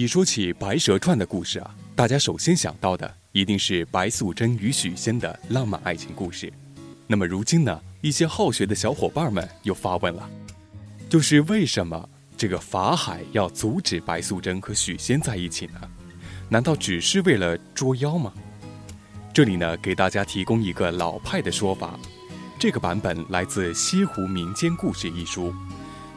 [0.00, 6.50] 一说起《白蛇传》的故事啊，大家首先想到的一定是白素贞与许仙的浪漫爱情故事。
[7.06, 10.26] 那么如今呢，一些好学的小伙伴们又发问了，
[11.10, 15.78] 就是为什么这个法海要阻止白素贞和许仙在一起呢？
[16.48, 18.32] 难道只是为了捉妖吗？
[19.34, 22.00] 这里呢，给大家提供一个老派的说法，
[22.58, 25.52] 这个版本来自《西湖民间故事》一书，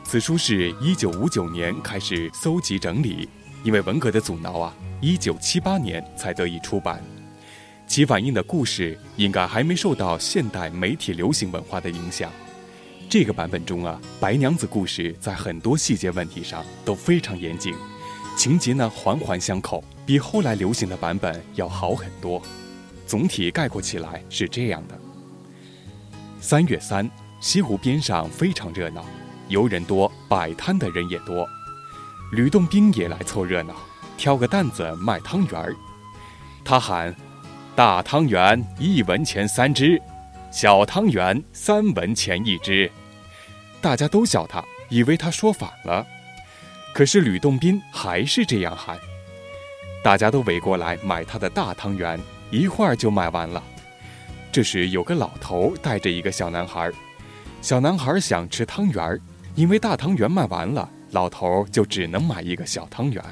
[0.06, 3.28] 此书是一九五九年开始搜集整理。
[3.64, 7.02] 因为文革的阻挠啊，一九七八年才得以出版。
[7.88, 12.32] 其反映的故事应该还没受到现代媒体流行文化的影响。
[13.10, 17.74] 这个版本中啊，白娘子故事在很多细节问题上都非常严谨，
[18.36, 22.42] 情节呢环环相扣，比后来流行的版本要好很多。
[23.06, 24.98] 总体概括起来是这样的：
[26.40, 27.08] 三月三，
[27.40, 29.06] 西湖边上非常热闹，
[29.50, 31.48] 游人多，摆摊的人也多。
[32.34, 33.76] 吕洞宾也来凑热闹，
[34.18, 35.76] 挑个担子卖汤圆儿。
[36.66, 37.16] 他喊
[37.76, 40.02] ：“大汤圆一文钱三只，
[40.52, 42.92] 小汤圆三文钱一只。”
[43.80, 46.04] 大家都笑他，以为他说反了。
[46.92, 48.98] 可是吕洞宾还是这样喊。
[50.04, 53.62] 大家都围过来买他的大汤圆，一会儿就卖完了。
[54.52, 56.92] 这时有个老头带着一个小男孩，
[57.62, 59.20] 小男孩想吃汤圆，
[59.54, 60.90] 因为大汤圆卖完了。
[61.14, 63.24] 老头就只能买一个小汤圆。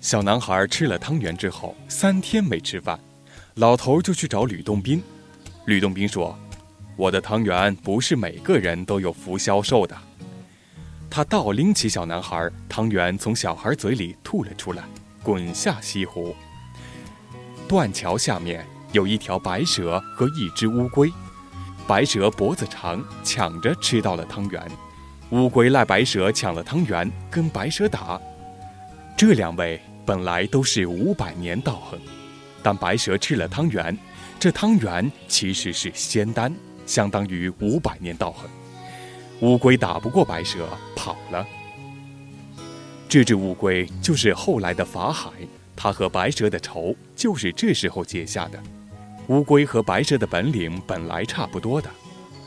[0.00, 2.98] 小男孩吃了汤圆之后，三天没吃饭，
[3.54, 5.00] 老头就去找吕洞宾。
[5.66, 6.36] 吕洞宾说
[6.96, 9.96] ：“我的汤圆不是每个人都有福销售的。”
[11.08, 14.82] 他倒拎起小男孩，汤圆从小孩嘴里吐了出来，
[15.22, 16.34] 滚下西湖。
[17.68, 21.08] 断桥下面有一条白蛇和一只乌龟，
[21.86, 24.60] 白蛇脖子长，抢着吃到了汤圆。
[25.30, 28.20] 乌龟赖白蛇抢了汤圆，跟白蛇打。
[29.16, 31.98] 这两位本来都是五百年道行，
[32.62, 33.96] 但白蛇吃了汤圆，
[34.38, 36.54] 这汤圆其实是仙丹，
[36.86, 38.48] 相当于五百年道行。
[39.40, 41.44] 乌龟打不过白蛇，跑了。
[43.08, 45.30] 这只乌龟就是后来的法海，
[45.74, 48.62] 他和白蛇的仇就是这时候结下的。
[49.26, 51.90] 乌龟和白蛇的本领本来差不多的。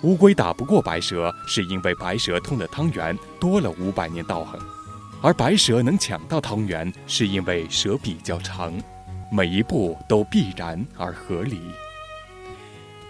[0.01, 4.57] 乌龟打不过白蛇，是因为白蛇吞了汤圆多了五百年道行，
[5.21, 8.73] 而白蛇能抢到汤圆，是因为蛇比较长，
[9.29, 11.59] 每一步都必然而合理。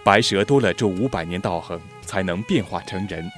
[0.02, 3.30] 白蛇多了这五百年道行，才能变化成人。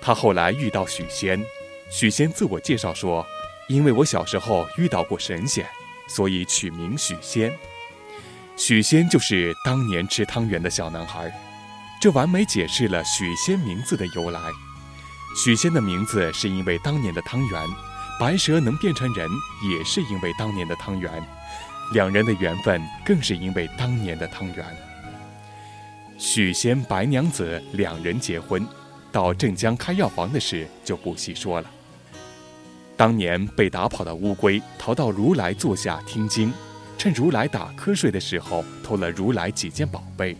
[0.00, 1.40] 他后来遇到许仙，
[1.88, 3.24] 许仙自我介绍说
[3.68, 5.64] ：“因为我小时候遇到过神仙，
[6.08, 7.56] 所以取名许仙。”
[8.56, 11.32] 许仙就是当年吃汤圆的小男孩。
[12.00, 14.40] 这完美解释了许仙名字的由来。
[15.34, 17.66] 许仙的名字是因为当年的汤圆，
[18.18, 19.28] 白蛇能变成人
[19.70, 21.10] 也是因为当年的汤圆，
[21.92, 24.64] 两人的缘分更是因为当年的汤圆。
[26.18, 28.66] 许仙、白娘子两人结婚，
[29.12, 31.70] 到镇江开药房的事就不细说了。
[32.96, 36.50] 当年被打跑的乌龟逃到如来座下听经，
[36.96, 40.34] 趁如来打瞌睡的时候偷了如来几件宝贝。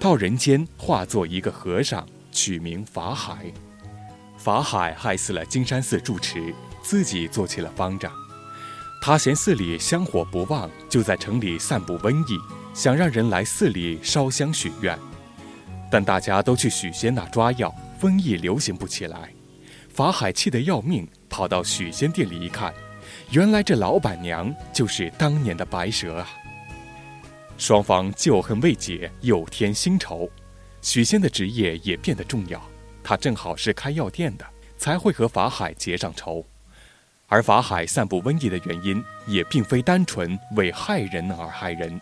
[0.00, 3.52] 到人间化作一个和尚，取名法海。
[4.38, 8.10] 法海害死了金山寺住持，自己做起了方丈。
[9.02, 12.38] 他嫌寺里香火不旺，就在城里散布瘟疫，
[12.72, 14.98] 想让人来寺里烧香许愿。
[15.90, 19.30] 但大家都去许仙那抓药，瘟疫流行不起来。
[19.90, 22.72] 法海气得要命，跑到许仙店里一看，
[23.32, 26.26] 原来这老板娘就是当年的白蛇啊！
[27.60, 30.26] 双方旧恨未解，又添新仇。
[30.80, 32.58] 许仙的职业也变得重要，
[33.04, 34.46] 他正好是开药店的，
[34.78, 36.42] 才会和法海结上仇。
[37.26, 42.00] 而法海散布瘟疫的原因，也并非单纯为害人而害人，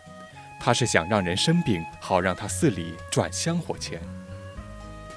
[0.60, 4.00] 他是想让人生病，好让他寺里赚香火钱。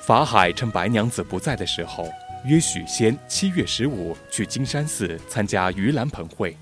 [0.02, 2.10] 法海趁白娘子不在的时候，
[2.46, 6.58] 约许仙七月十五去金山寺参加盂兰盆会。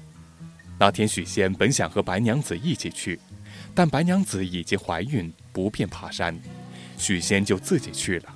[0.77, 3.17] 那天许仙本想和白娘子一起去。
[3.79, 6.37] 但白娘子已经怀孕，不便爬山，
[6.97, 8.35] 许仙就自己去了。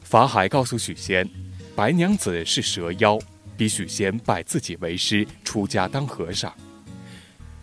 [0.00, 1.28] 法海告诉许仙，
[1.76, 3.18] 白娘子是蛇妖，
[3.54, 6.50] 逼许仙拜自己为师，出家当和尚。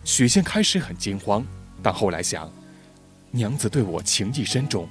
[0.04, 1.44] 许仙开始很惊慌，
[1.82, 2.48] 但后来想，
[3.32, 4.88] 娘子对我情意深重，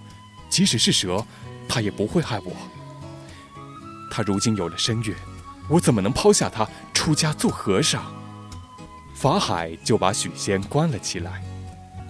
[0.50, 1.26] 即使是蛇，
[1.70, 2.52] 她也不会害我。
[4.12, 5.16] 她如今有了身孕，
[5.70, 8.14] 我怎么能抛下她出家做和尚？
[9.16, 11.42] 法海就把许仙关了起来。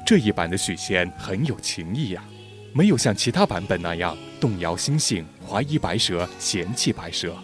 [0.10, 2.24] 这一版的许仙很有情义呀，
[2.74, 7.38] 没有像其他版本那样动摇心性、怀疑白蛇、嫌弃白蛇。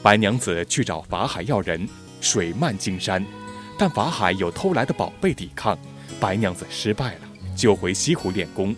[0.00, 1.88] 白娘子去找法海要人，
[2.20, 3.26] 水漫金山，
[3.76, 5.76] 但法海有偷来的宝贝抵抗，
[6.20, 7.22] 白娘子失败了，
[7.56, 8.72] 就回西湖练功。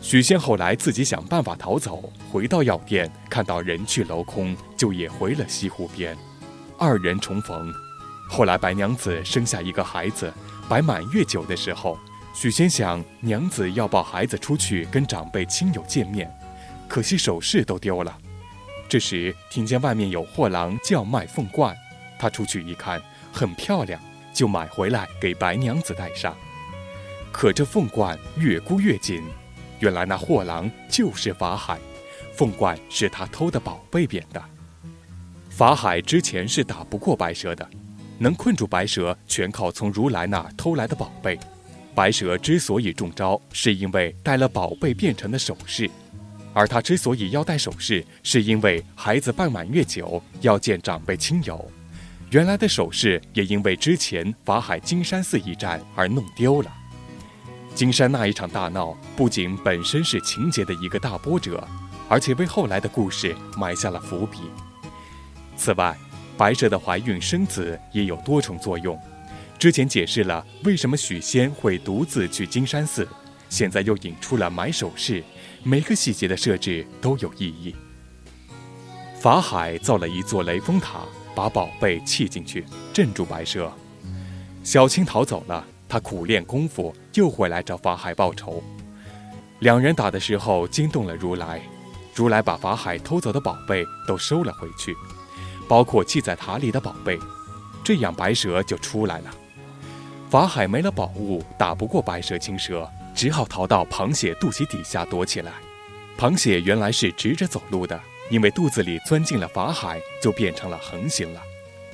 [0.00, 6.16] 许仙后来自己想办法逃走，回到药店，看到人去楼空，就也回了西湖边。
[6.78, 7.74] 二人重逢，
[8.32, 10.32] 后来白娘子生下一个孩子，
[10.68, 11.98] 摆满月酒的时候，
[12.32, 16.32] 许仙想娘子要抱孩子出去跟长辈亲友见面，
[16.88, 18.16] 可惜首饰都丢了。
[18.88, 21.76] 这时听见外面有货郎叫卖凤冠，
[22.20, 24.00] 他出去一看，很漂亮，
[24.32, 26.34] 就买回来给白娘子戴上。
[27.32, 29.22] 可这凤冠越箍越紧。
[29.80, 31.80] 原来那货郎就是法海，
[32.32, 34.40] 凤冠是他偷的宝贝变的。
[35.48, 37.68] 法海之前是打不过白蛇的，
[38.20, 41.40] 能困住白蛇全靠从如来那偷来的宝贝。
[41.94, 45.90] 白蛇之所以中招，是因为戴了宝贝变成的首饰，
[46.52, 51.68] 而他之所以要戴首饰，是因为孩子办满月酒要见长辈亲友。
[52.30, 56.70] 原来的首饰也因为之前法海金山寺一战而弄丢了。
[57.74, 61.66] 金山那一场大闹，不仅本身是情节的一个大波折，
[62.08, 64.38] 而且为后来的故事埋下了伏笔。
[65.56, 65.96] 此外，
[66.40, 68.98] 白蛇的怀孕生子也有多重作用。
[69.58, 73.06] 之前解释了为什么许仙会独自去金山寺，
[73.50, 75.22] 现在又引出了买首饰，
[75.62, 77.76] 每个细节的设置都有意义。
[79.20, 81.00] 法海造了一座雷峰塔，
[81.34, 83.70] 把宝贝砌进去，镇住白蛇。
[84.64, 85.62] 小青逃走了。
[85.86, 88.62] 他苦练功夫，又回来找法海报仇。
[89.58, 91.60] 两人打的时候惊动了如来，
[92.14, 94.94] 如来把法海偷走的宝贝都收了回去，
[95.70, 97.16] 包括系在塔里的宝贝。
[97.84, 99.30] 这样白蛇就出来了。
[100.28, 105.52] 法海没了宝物，打不过白蛇青蛇，只好逃到螃蟹肚脐底下躲起来。
[106.18, 108.00] 螃蟹原来是直着走路的，
[108.30, 111.40] 因为肚子里钻进了法海，就变成了横行了。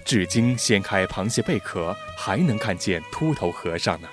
[0.07, 4.09] 至今掀开螃蟹贝壳，还能看见秃头和尚呢。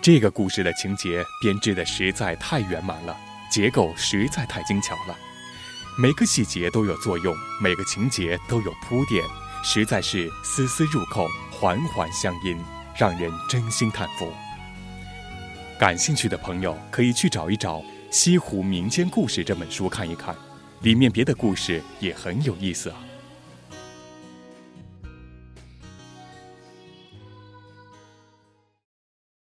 [0.00, 3.16] 这个故事的情节编织的实在太圆满了，
[3.50, 5.16] 结构实在太精巧了，
[5.96, 7.32] 每个细节都有作用，
[7.62, 9.22] 每个情节都有铺垫，
[9.62, 12.58] 实在是丝丝入扣，环环相因，
[12.98, 14.32] 让人真心叹服。
[15.78, 17.78] 感兴趣的朋友可以去找一找
[18.10, 20.34] 《西湖民间故事》这本书看一看，
[20.80, 22.96] 里面别的故事也很有意思啊。